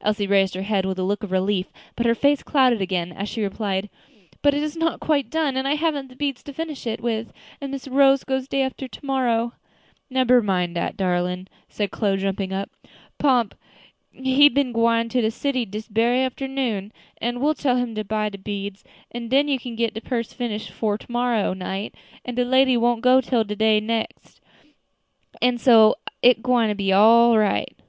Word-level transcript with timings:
Elsie 0.00 0.26
raised 0.26 0.54
her 0.56 0.62
head 0.62 0.84
with 0.84 0.98
a 0.98 1.04
look 1.04 1.22
of 1.22 1.30
relief, 1.30 1.66
but 1.94 2.04
her 2.04 2.16
face 2.16 2.42
clouded 2.42 2.80
again, 2.80 3.12
as 3.12 3.28
she 3.28 3.40
replied, 3.44 3.88
"But 4.42 4.54
it 4.54 4.62
is 4.64 4.76
not 4.76 4.98
quite 4.98 5.30
done, 5.30 5.56
and 5.56 5.68
I 5.68 5.76
haven't 5.76 6.08
the 6.08 6.16
beads 6.16 6.42
to 6.42 6.52
finish 6.52 6.84
it 6.84 7.00
with, 7.00 7.32
and 7.60 7.70
Miss 7.70 7.86
Rose 7.86 8.24
goes 8.24 8.48
day 8.48 8.62
after 8.62 8.88
to 8.88 9.06
morrow." 9.06 9.52
"Nebber 10.10 10.42
mind 10.42 10.74
dat, 10.74 10.96
darlin'," 10.96 11.46
said 11.68 11.92
Chloe, 11.92 12.16
jumping 12.16 12.52
up; 12.52 12.70
"Pomp 13.18 13.54
he 14.10 14.48
been 14.48 14.72
gwine 14.72 15.08
to 15.10 15.20
de 15.20 15.30
city 15.30 15.64
dis 15.64 15.86
berry 15.86 16.24
afternoon, 16.24 16.92
an' 17.18 17.38
we'll 17.38 17.54
tell 17.54 17.76
him 17.76 17.94
to 17.94 18.02
buy 18.02 18.28
de 18.30 18.38
beads, 18.38 18.82
an' 19.12 19.28
den 19.28 19.46
you 19.46 19.60
can 19.60 19.76
get 19.76 19.94
de 19.94 20.00
purse 20.00 20.32
finished 20.32 20.72
'fore 20.72 20.98
to 20.98 21.06
morrow 21.08 21.52
night, 21.52 21.94
an' 22.24 22.34
de 22.34 22.44
lady 22.44 22.74
don't 22.74 22.98
go 23.00 23.20
till 23.20 23.44
de 23.44 23.78
next 23.80 24.40
day, 24.40 25.38
an' 25.40 25.56
so 25.56 25.94
it 26.20 26.42
gwine 26.42 26.70
all 26.90 27.30
come 27.30 27.38
right 27.38 27.74
yet." 27.78 27.86